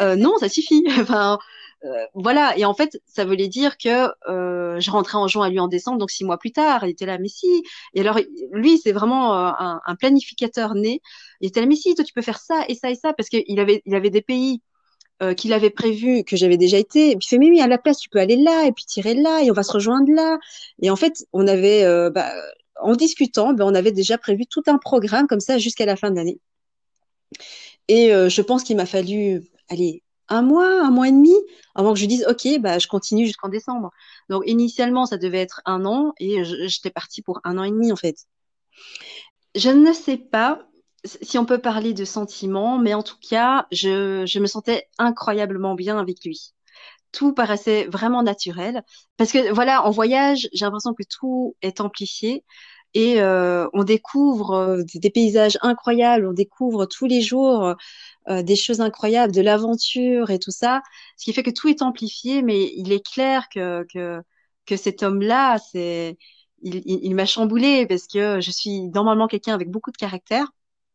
[0.00, 0.84] euh, non, ça suffit.
[1.00, 1.38] enfin,
[1.84, 5.50] euh, voilà, et en fait, ça voulait dire que euh, je rentrais en juin à
[5.50, 7.62] lui en décembre, donc six mois plus tard, il était là, mais si.
[7.94, 8.18] Et alors,
[8.52, 11.00] lui, c'est vraiment un, planificateur né.
[11.40, 13.28] Il était là, mais si, toi, tu peux faire ça et ça et ça, parce
[13.28, 14.60] qu'il avait, il avait des pays
[15.36, 17.10] qu'il avait prévu, que j'avais déjà été.
[17.10, 18.86] Et puis il fait, mais oui, à la place, tu peux aller là, et puis
[18.86, 20.38] tirer là, et on va se rejoindre là.
[20.82, 22.32] Et en fait, on avait, bah,
[22.82, 26.10] en discutant, ben, on avait déjà prévu tout un programme comme ça jusqu'à la fin
[26.10, 26.40] de l'année.
[27.88, 31.34] Et je pense qu'il m'a fallu, allez, un mois, un mois et demi,
[31.74, 33.90] avant que je dise, OK, bah, je continue jusqu'en décembre.
[34.28, 37.90] Donc, initialement, ça devait être un an et j'étais partie pour un an et demi,
[37.90, 38.16] en fait.
[39.56, 40.62] Je ne sais pas
[41.04, 45.98] si on peut parler de sentiments, mais en tout cas, je me sentais incroyablement bien
[45.98, 46.52] avec lui.
[47.12, 48.82] Tout paraissait vraiment naturel.
[49.16, 52.44] Parce que, voilà, en voyage, j'ai l'impression que tout est amplifié
[52.94, 57.74] et euh, on découvre euh, des paysages incroyables, on découvre tous les jours
[58.28, 60.82] euh, des choses incroyables, de l'aventure et tout ça,
[61.16, 64.22] ce qui fait que tout est amplifié, mais il est clair que que,
[64.66, 66.18] que cet homme-là, c'est
[66.62, 70.46] il, il, m'a chamboulé parce que je suis normalement quelqu'un avec beaucoup de caractère.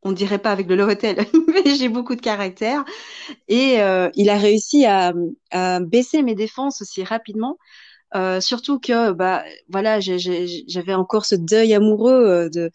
[0.07, 2.85] On dirait pas avec le Hotel, mais j'ai beaucoup de caractère.
[3.47, 5.13] Et euh, il a réussi à,
[5.81, 7.57] baisser mes défenses aussi rapidement.
[8.13, 12.69] Euh, surtout que, bah, voilà, j'avais encore ce deuil amoureux de,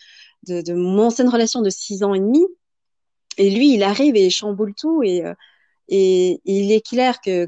[0.49, 2.45] de, mon ancienne relation de six ans et demi.
[3.39, 5.05] Et lui, il arrive et il chamboule tout.
[5.05, 5.35] Et, euh,
[5.89, 7.47] il est clair que,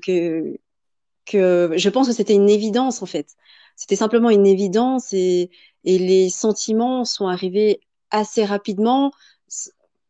[1.27, 3.35] je pense que c'était une évidence, en fait.
[3.75, 5.51] C'était simplement une évidence et
[5.85, 7.81] les sentiments sont arrivés
[8.12, 9.11] assez rapidement.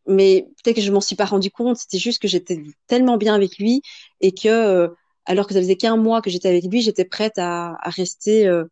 [0.07, 1.77] Mais peut-être que je m'en suis pas rendu compte.
[1.77, 3.83] C'était juste que j'étais tellement bien avec lui
[4.21, 4.89] et que, euh,
[5.27, 8.47] alors que ça faisait qu'un mois que j'étais avec lui, j'étais prête à, à rester
[8.49, 8.65] euh,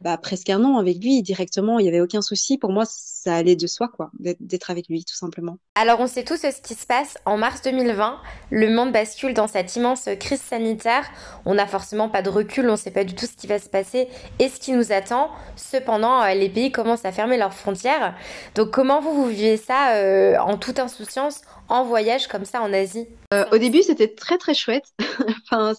[0.00, 1.78] bah, presque un an avec lui directement.
[1.78, 2.58] Il n'y avait aucun souci.
[2.58, 5.58] Pour moi, ça allait de soi, quoi, d'être avec lui, tout simplement.
[5.74, 7.16] Alors, on sait tous ce qui se passe.
[7.24, 8.18] En mars 2020,
[8.50, 11.04] le monde bascule dans cette immense crise sanitaire.
[11.44, 13.58] On n'a forcément pas de recul, on ne sait pas du tout ce qui va
[13.58, 14.08] se passer
[14.38, 15.30] et ce qui nous attend.
[15.56, 18.14] Cependant, euh, les pays commencent à fermer leurs frontières.
[18.54, 22.72] Donc, comment vous, vous vivez ça euh, en toute insouciance en voyage comme ça en
[22.72, 23.06] Asie?
[23.34, 24.86] Euh, Au début, c'était très très chouette.
[25.50, 25.72] enfin,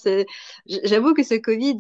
[0.65, 1.77] j'avoue que ce Covid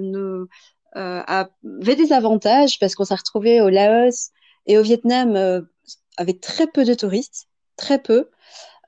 [0.00, 0.48] nous euh,
[0.94, 4.30] avait des avantages parce qu'on s'est retrouvé au Laos
[4.66, 5.62] et au Vietnam euh,
[6.16, 8.28] avec très peu de touristes, très peu.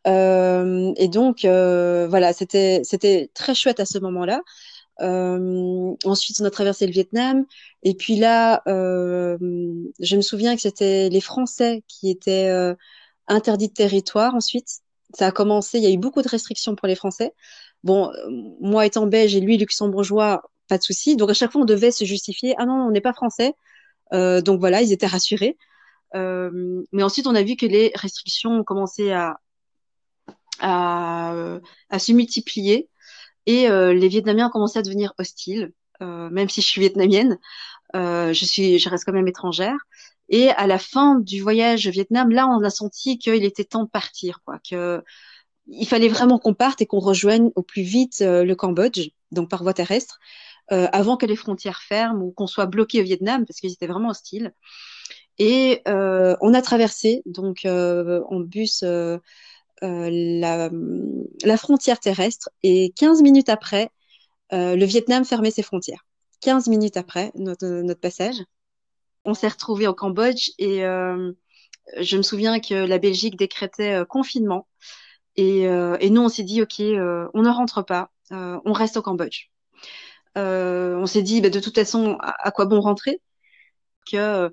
[0.07, 4.41] Euh, et donc voilà, c'était très chouette à ce moment-là.
[6.05, 7.45] ensuite, on a traversé le Vietnam.
[7.83, 12.51] Et puis là, je me souviens que c'était les Français qui étaient
[13.27, 14.35] interdits de territoire.
[14.35, 14.69] Ensuite,
[15.15, 15.79] ça a commencé.
[15.79, 17.33] Il y a eu beaucoup de restrictions pour les Français.
[17.83, 18.13] Bon,
[18.61, 21.17] moi étant belge et lui luxembourgeois, pas de souci.
[21.17, 22.55] Donc à chaque fois, on devait se justifier.
[22.57, 23.55] Ah non, on n'est pas français.
[24.13, 25.59] Euh, donc voilà, ils étaient rassurés.
[26.15, 29.39] Euh, mais ensuite, on a vu que les restrictions ont commencé à,
[31.99, 32.89] se multiplier
[33.47, 35.73] et euh, les Vietnamiens ont commencé à devenir hostiles.
[36.03, 37.39] Même si je suis vietnamienne,
[37.93, 39.77] je suis, je reste quand même étrangère.
[40.31, 43.85] Et à la fin du voyage au Vietnam, là, on a senti qu'il était temps
[43.85, 45.03] de partir, quoi, que
[45.67, 49.63] il fallait vraiment qu'on parte et qu'on rejoigne au plus vite le Cambodge, donc par
[49.63, 50.21] voie terrestre.
[50.73, 53.89] Euh, avant que les frontières ferment ou qu'on soit bloqué au Vietnam parce qu'ils étaient
[53.89, 54.53] vraiment hostiles.
[55.39, 58.85] Et euh, on a traversé donc euh, en bus
[59.83, 60.71] la,
[61.57, 63.91] frontière terrestre et 15 minutes après,
[64.53, 66.05] le Vietnam fermait ses frontières.
[66.41, 68.37] 15 minutes après notre, passage,
[69.25, 74.69] on s'est retrouvé au Cambodge et je me souviens que la Belgique décrétait confinement
[75.37, 79.51] et, nous on s'est dit ok, on ne rentre pas, on reste au Cambodge.
[80.37, 83.21] On s'est dit, bah, de toute façon, à, quoi bon rentrer?
[84.11, 84.51] Que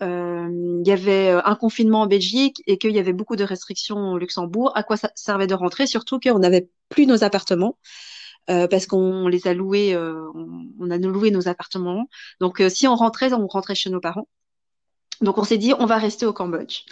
[0.00, 4.18] il y avait un confinement en Belgique et qu'il y avait beaucoup de restrictions au
[4.18, 4.70] Luxembourg.
[4.76, 5.86] À quoi ça servait de rentrer?
[5.88, 7.78] Surtout qu'on n'avait plus nos appartements.
[8.46, 12.08] parce qu'on les a loués, on, a loué nos appartements.
[12.40, 14.28] Donc si on rentrait, on rentrait chez nos parents.
[15.20, 16.82] Donc on s'est dit on va rester au Cambodge.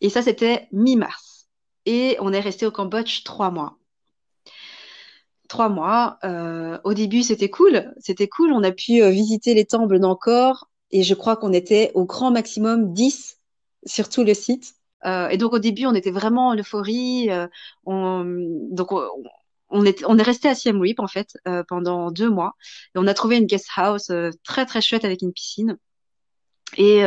[0.00, 1.48] Et ça c'était mi-mars.
[1.86, 3.78] Et on est resté au Cambodge trois mois.
[5.52, 6.16] Trois mois.
[6.24, 8.54] Euh, au début c'était cool, c'était cool.
[8.54, 12.30] On a pu euh, visiter les temples d'Angkor et je crois qu'on était au grand
[12.30, 13.36] maximum 10
[13.84, 14.72] sur tout le site.
[15.04, 17.28] Euh, et donc au début on était vraiment en euphorie.
[17.84, 18.24] on,
[18.70, 18.92] donc
[19.68, 21.36] on, est, resté à Siem Reap en fait
[21.68, 22.54] pendant deux mois
[22.94, 24.10] on a trouvé une guest house
[24.44, 25.76] très très chouette avec une piscine.
[26.78, 27.02] Et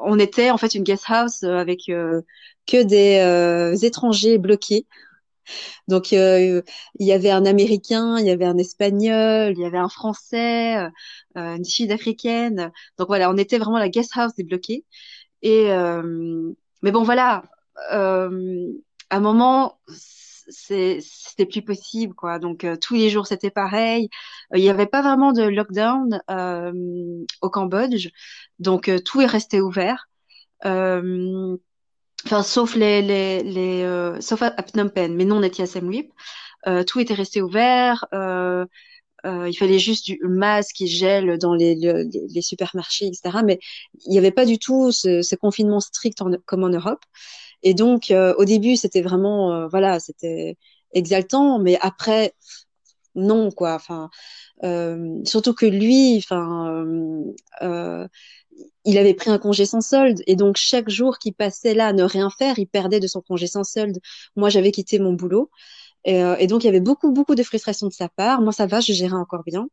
[0.00, 4.86] on était en fait une guest house avec que des étrangers bloqués.
[5.88, 6.62] Donc il
[6.98, 10.76] y avait un Américain, il y avait un Espagnol, il y avait un Français,
[11.34, 12.70] une Sud-Africaine.
[12.98, 14.84] Donc voilà, on était vraiment la guest house des bloqués.
[15.42, 15.70] Et
[16.82, 17.42] mais bon voilà,
[17.90, 18.28] à
[19.10, 19.80] un moment
[20.52, 22.38] c'était plus possible quoi.
[22.38, 24.08] Donc tous les jours c'était pareil.
[24.54, 26.20] Il n'y avait pas vraiment de lockdown
[27.40, 28.08] au Cambodge,
[28.58, 30.08] donc tout est resté ouvert.
[32.26, 35.88] Enfin, sauf les, les, les sauf à Phnom Penh, mais non, on était à Siem
[35.88, 36.12] Reap.
[36.86, 38.06] tout était resté ouvert.
[39.26, 43.42] Euh, il fallait juste du masque et gel dans les, les, supermarchés, etc.
[43.44, 43.58] Mais
[44.06, 47.04] il n'y avait pas du tout ce, ce confinement strict comme en Europe.
[47.62, 50.56] Et donc, euh, au début, c'était vraiment, euh, voilà, c'était
[50.94, 52.34] exaltant, mais après,
[53.14, 53.74] non, quoi.
[53.74, 54.10] Enfin,
[54.64, 56.84] euh, surtout que lui, enfin,
[58.84, 61.92] il avait pris un congé sans solde, et donc chaque jour qu'il passait là à
[61.92, 63.98] ne rien faire, il perdait de son congé sans solde.
[64.36, 65.50] Moi, j'avais quitté mon boulot,
[66.04, 68.40] et, et, donc il y avait beaucoup, beaucoup de frustration de sa part.
[68.40, 69.68] Moi, ça va, je gérais encore bien.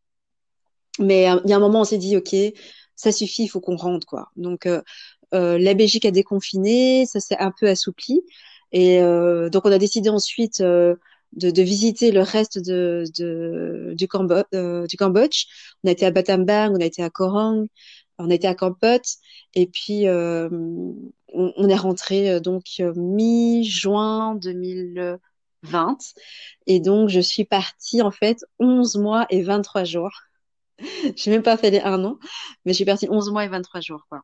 [0.99, 2.35] Mais il y a un moment, on s'est dit, ok,
[2.95, 4.29] ça suffit, il faut qu'on rentre, quoi.
[4.35, 4.67] Donc,
[5.33, 8.23] euh, la Belgique a déconfiné, ça s'est un peu assoupli.
[8.71, 10.95] Et euh, donc on a décidé ensuite euh,
[11.33, 13.03] de, visiter le reste de,
[13.95, 14.35] du, Cambo
[14.87, 15.45] du Cambodge.
[15.83, 17.67] On a été à Battambang, on a été à Korong,
[18.17, 19.01] on été à Kampot,
[19.55, 22.63] et puis on, on, est rentré donc
[22.95, 25.97] mi-juin 2020.
[26.67, 30.21] Et donc je suis partie en fait 11 mois et 23 jours.
[31.15, 32.19] J'ai même pas fait les un an,
[32.65, 34.21] mais je suis partie 11 mois et 23 jours quoi.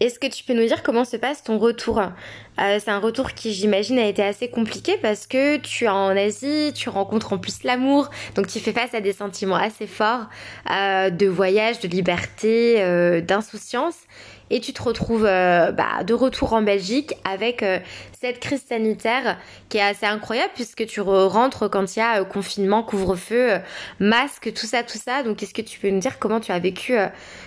[0.00, 2.00] Est-ce que tu peux nous dire comment se passe ton retour?
[2.00, 6.16] Euh, C'est un retour qui, j'imagine, a été assez compliqué parce que tu es en
[6.16, 10.30] Asie, tu rencontres en plus l'amour, donc tu fais face à des sentiments assez forts
[10.70, 13.96] euh, de voyage, de liberté, euh, d'insouciance.
[14.48, 17.64] Et tu te retrouves bah, de retour en Belgique avec
[18.20, 22.82] cette crise sanitaire qui est assez incroyable puisque tu rentres quand il y a confinement,
[22.82, 23.60] couvre-feu,
[24.00, 25.22] masque, tout ça, tout ça.
[25.22, 26.96] Donc est-ce que tu peux nous dire comment tu as vécu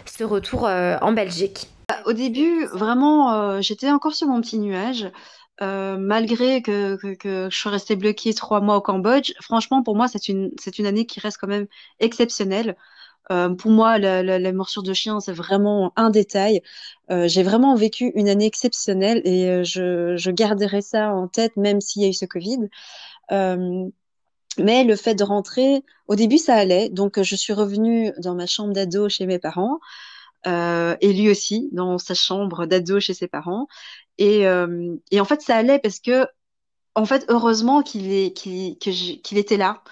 [0.05, 1.72] ce retour en Belgique?
[1.93, 5.11] Bah, au début, vraiment, euh, j'étais encore sur mon petit nuage.
[5.61, 10.27] Euh, malgré que, je suis restée bloquée trois mois au Cambodge, franchement, pour moi, c'est
[10.29, 11.67] une, une année qui reste quand même
[11.99, 12.75] exceptionnelle.
[13.31, 16.61] Euh, pour moi, la, la, morsure de chien, c'est vraiment un détail.
[17.09, 22.01] j'ai vraiment vécu une année exceptionnelle et je, je garderai ça en tête, même s'il
[22.01, 22.69] y a eu ce Covid.
[24.57, 26.89] mais le fait de rentrer, au début, ça allait.
[26.89, 29.79] Donc, je suis revenue dans ma chambre d'ado chez mes parents
[30.47, 33.67] euh, et lui aussi dans sa chambre d'ado chez ses parents.
[34.17, 36.27] Et, euh, et, en fait, ça allait parce que,
[36.95, 39.83] en fait, heureusement qu'il est, qu'il, qu'il était là,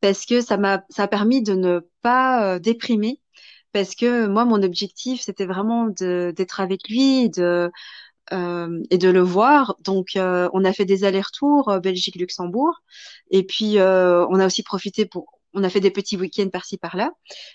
[0.00, 3.20] parce que ça m'a, ça a permis de ne pas euh, déprimer,
[3.72, 7.70] parce que moi, mon objectif, c'était vraiment d'être avec lui, de
[8.32, 9.76] euh, et de le voir.
[9.84, 12.82] Donc, euh, on a fait des allers-retours euh, Belgique-Luxembourg,
[13.30, 17.10] et puis on a aussi profité pour on a fait des petits week-ends par-ci par-là.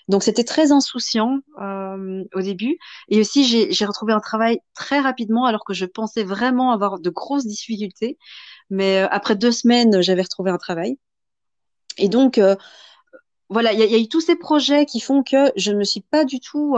[0.08, 2.78] Donc c'était très insouciant euh, au début.
[3.08, 7.10] Et aussi j'ai retrouvé un travail très rapidement alors que je pensais vraiment avoir de
[7.10, 8.18] grosses difficultés.
[8.70, 10.98] Mais euh, après deux semaines, j'avais retrouvé un travail.
[11.98, 12.56] Et donc euh,
[13.48, 15.84] voilà, il y, y, a eu tous ces projets qui font que je ne me
[15.84, 16.76] suis pas du tout,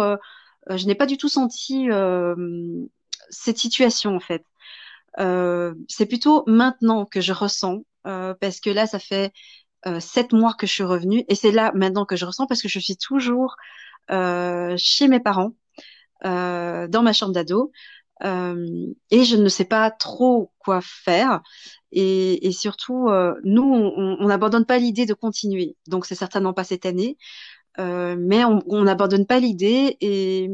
[0.68, 1.88] je n'ai pas du tout senti
[3.30, 4.44] cette situation en fait.
[5.88, 9.30] c'est plutôt maintenant que je ressens parce que là, ça fait euh,
[10.00, 11.24] sept mois que je suis revenue.
[11.28, 13.56] Et c'est là maintenant que je ressens parce que je suis toujours
[14.10, 15.52] euh, chez mes parents
[16.24, 17.72] euh, dans ma chambre d'ado
[18.22, 21.42] et je ne sais pas trop quoi faire.
[21.92, 23.08] Et, surtout
[23.44, 25.76] nous on n'abandonne pas l'idée de continuer.
[25.86, 27.18] Donc c'est certainement pas cette année.
[27.78, 30.48] Mais on n'abandonne pas l'idée et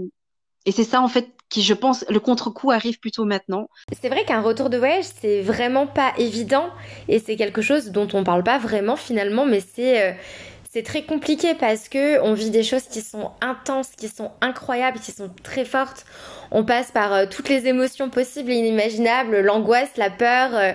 [0.70, 3.68] c'est ça en fait qui, je pense, le contre-coup arrive plutôt maintenant.
[4.00, 6.70] C'est vrai qu'un retour de voyage, c'est vraiment pas évident
[7.08, 10.12] et c'est quelque chose dont on parle pas vraiment finalement, mais c'est euh,
[10.70, 14.98] c'est très compliqué parce que on vit des choses qui sont intenses, qui sont incroyables,
[14.98, 16.06] qui sont très fortes.
[16.50, 20.72] On passe par euh, toutes les émotions possibles et inimaginables, l'angoisse, la peur, euh,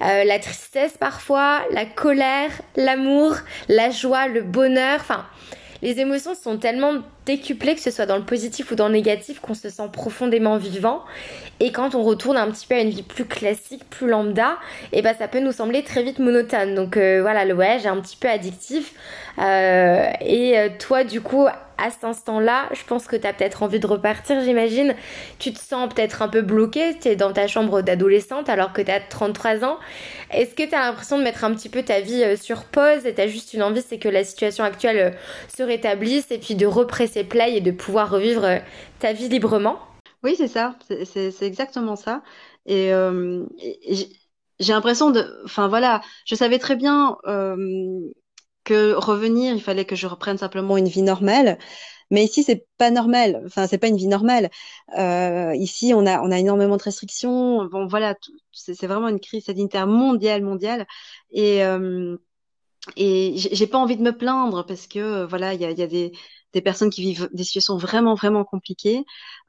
[0.00, 3.36] la tristesse parfois, la colère, l'amour,
[3.68, 4.98] la joie, le bonheur.
[5.00, 5.24] Enfin,
[5.80, 6.96] les émotions sont tellement
[7.30, 10.56] décuplées, que ce soit dans le positif ou dans le négatif, qu'on se sent profondément
[10.56, 11.04] vivant.
[11.60, 14.56] Et quand on retourne un petit peu à une vie plus classique, plus lambda,
[14.92, 16.74] et eh ben ça peut nous sembler très vite monotone.
[16.74, 18.94] Donc euh, voilà, le voyage est un petit peu addictif.
[19.38, 23.62] Euh, et euh, toi, du coup, à cet instant-là, je pense que tu as peut-être
[23.62, 24.94] envie de repartir, j'imagine.
[25.38, 28.80] Tu te sens peut-être un peu bloqué, tu es dans ta chambre d'adolescente alors que
[28.80, 29.78] tu as 33 ans.
[30.30, 33.14] Est-ce que tu as l'impression de mettre un petit peu ta vie sur pause et
[33.14, 35.14] tu as juste une envie, c'est que la situation actuelle
[35.54, 38.46] se rétablisse et puis de represser play et de pouvoir revivre
[38.98, 39.78] ta vie librement
[40.22, 42.22] oui, c'est ça, c'est exactement ça.
[42.66, 43.46] Et, euh,
[44.58, 47.56] j'ai l'impression de, enfin voilà, je savais très bien euh,
[48.64, 51.58] que revenir, il fallait que je reprenne simplement une vie normale.
[52.10, 53.42] Mais ici, c'est pas normal.
[53.46, 54.50] Enfin, c'est pas une vie normale.
[54.98, 57.64] Euh, ici, on a, on a énormément de restrictions.
[57.66, 58.16] Bon, voilà,
[58.52, 60.86] c'est vraiment une crise sanitaire mondiale, mondiale.
[61.32, 62.16] Et euh,
[62.96, 65.86] et j'ai pas envie de me plaindre parce que voilà, il y a, y a
[65.86, 66.12] des,
[66.52, 69.04] des personnes qui vivent des situations vraiment, vraiment compliquées.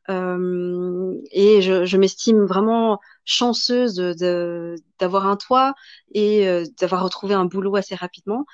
[0.09, 5.73] Euh, et je, je m'estime vraiment chanceuse de, d'avoir un toit
[6.13, 8.45] et euh, d'avoir retrouvé un boulot assez rapidement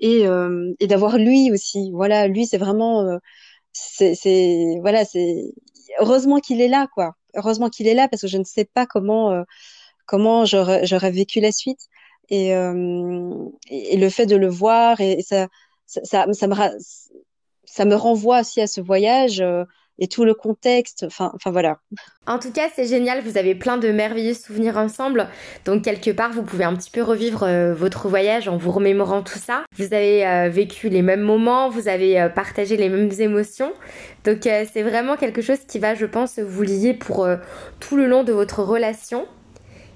[0.00, 1.90] et, euh, et d'avoir lui aussi.
[1.92, 3.18] Voilà, lui c'est vraiment, euh,
[3.72, 4.14] c'est,
[4.80, 5.52] voilà, c'est
[6.00, 7.14] heureusement qu'il est là quoi.
[7.34, 9.42] Heureusement qu'il est là parce que je ne sais pas comment euh,
[10.06, 11.80] comment j'aurais, vécu la suite
[12.28, 15.48] et, et, le fait de le voir et, ça,
[15.86, 16.54] ça, ça, ça me
[17.76, 19.42] ça me renvoie aussi à ce voyage
[19.98, 21.04] et tout le contexte.
[21.06, 21.78] Enfin, voilà.
[22.26, 23.22] En tout cas, c'est génial.
[23.22, 25.28] Vous avez plein de merveilleux souvenirs ensemble.
[25.64, 29.22] Donc quelque part, vous pouvez un petit peu revivre euh, votre voyage en vous remémorant
[29.22, 29.64] tout ça.
[29.76, 33.72] Vous avez euh, vécu les mêmes moments, vous avez euh, partagé les mêmes émotions.
[34.24, 37.28] Donc c'est vraiment quelque chose qui va, je pense, vous lier pour
[37.78, 39.24] tout le long de votre relation.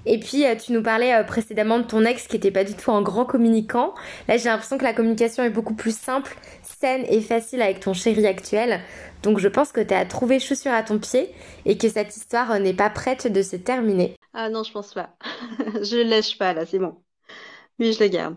[0.05, 3.01] Et puis, tu nous parlais précédemment de ton ex qui n'était pas du tout un
[3.01, 3.93] grand communicant.
[4.29, 6.33] Là, j'ai l'impression que la communication est beaucoup plus simple,
[6.81, 8.81] saine et facile avec ton chéri actuel.
[9.23, 11.29] Donc je pense que tu as trouvé chaussure à ton pied
[11.65, 14.15] et que cette histoire n'est pas prête de se terminer.
[14.33, 15.11] Ah non, je pense pas.
[15.81, 16.95] je le lèche pas là, c'est bon.
[17.79, 18.35] Oui, je le garde.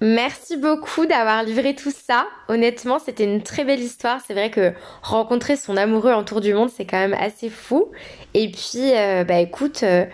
[0.00, 2.26] Merci beaucoup d'avoir livré tout ça.
[2.48, 4.20] Honnêtement, c'était une très belle histoire.
[4.26, 7.92] C'est vrai que rencontrer son amoureux en tour du monde, c'est quand même assez fou.
[8.34, 10.04] Et puis, euh, bah écoute, euh,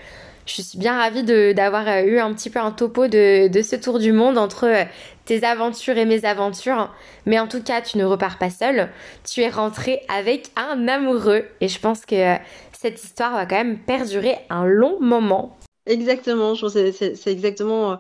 [0.49, 1.23] je suis bien ravie
[1.55, 4.87] d'avoir euh, eu un petit peu un topo de, ce tour du monde entre
[5.25, 6.93] tes aventures et mes aventures.
[7.27, 8.91] Mais en tout cas, tu ne repars pas seule.
[9.25, 11.45] Tu es rentrée avec un amoureux.
[11.61, 12.39] Et je pense que euh,
[12.73, 15.59] cette histoire va quand même perdurer un long moment.
[15.87, 16.55] Exactement.
[16.55, 17.97] Je c'est exactement, euh,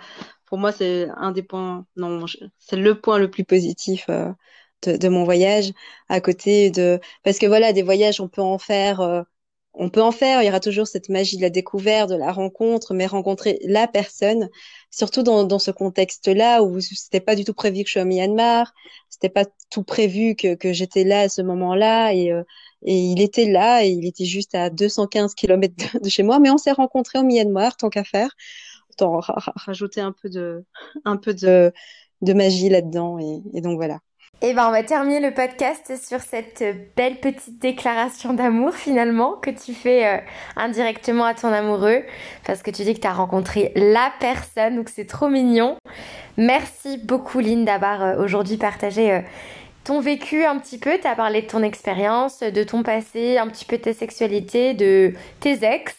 [0.46, 2.24] pour moi, c'est un des points, non,
[2.58, 4.06] c'est le point le plus positif.
[4.08, 4.32] Euh,
[4.87, 5.72] de, mon voyage
[6.08, 9.24] à côté de parce que voilà des voyages on peut en faire
[9.78, 12.32] on peut en faire, il y aura toujours cette magie de la découverte, de la
[12.32, 14.48] rencontre, mais rencontrer la personne,
[14.90, 18.04] surtout dans, dans ce contexte-là où c'était pas du tout prévu que je sois au
[18.04, 18.72] Myanmar,
[19.08, 22.42] c'était pas tout prévu que, que j'étais là à ce moment-là, et, euh,
[22.82, 26.50] et il était là, et il était juste à 215 km de, chez moi, mais
[26.50, 28.30] on s'est rencontrés au Myanmar, tant qu'à faire,
[28.90, 30.64] autant rajouter un peu de,
[31.04, 31.72] un peu de,
[32.22, 34.00] de magie là-dedans, et, et donc voilà.
[34.40, 36.62] Et eh ben on va terminer le podcast sur cette
[36.96, 40.18] belle petite déclaration d'amour finalement que tu fais euh,
[40.54, 42.04] indirectement à ton amoureux
[42.46, 45.76] parce que tu dis que tu as rencontré la personne donc c'est trop mignon.
[46.36, 49.20] Merci beaucoup Lynn d'avoir euh, aujourd'hui partagé euh,
[49.82, 53.48] ton vécu un petit peu, tu as parlé de ton expérience, de ton passé, un
[53.48, 55.96] petit peu de ta sexualité, de tes ex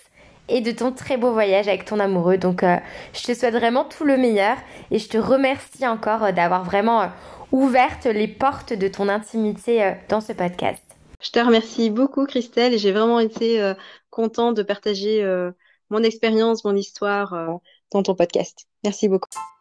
[0.50, 2.38] et de ton très beau voyage avec ton amoureux.
[2.38, 4.58] Donc je te souhaite vraiment tout le meilleur
[4.92, 7.10] et je te remercie encore d'avoir vraiment
[7.52, 10.84] ouverte les portes de ton intimité euh, dans ce podcast.
[11.22, 13.74] Je te remercie beaucoup Christelle et j'ai vraiment été euh,
[14.10, 15.52] contente de partager euh,
[15.90, 17.60] mon expérience, mon histoire
[17.92, 18.68] dans ton podcast.
[18.84, 19.59] Merci beaucoup.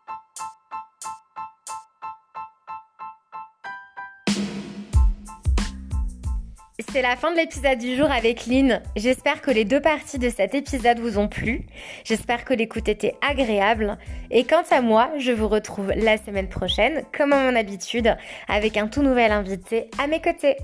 [6.91, 8.81] C'est la fin de l'épisode du jour avec Lynn.
[8.97, 11.67] J'espère que les deux parties de cet épisode vous ont plu.
[12.03, 13.99] J'espère que l'écoute était agréable.
[14.31, 18.17] Et quant à moi, je vous retrouve la semaine prochaine, comme à mon habitude,
[18.49, 20.57] avec un tout nouvel invité à mes côtés.